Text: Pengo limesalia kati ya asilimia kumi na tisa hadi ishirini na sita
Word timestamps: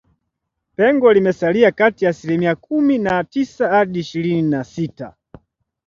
Pengo 0.75 1.11
limesalia 1.13 1.71
kati 1.71 2.05
ya 2.05 2.11
asilimia 2.11 2.55
kumi 2.55 2.97
na 2.97 3.23
tisa 3.23 3.69
hadi 3.69 3.99
ishirini 3.99 4.41
na 4.41 4.63
sita 4.63 5.13